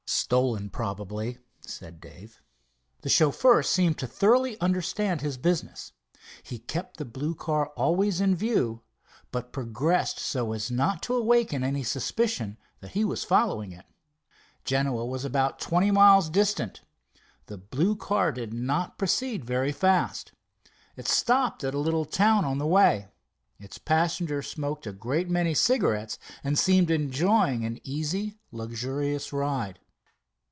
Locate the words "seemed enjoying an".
26.59-27.79